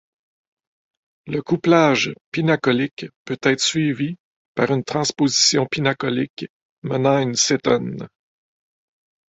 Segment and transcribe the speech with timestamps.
[1.27, 4.15] Le couplage pinacolique peut être suivi
[4.55, 6.47] par une transposition pinacolique
[6.81, 8.09] menant à une cétone.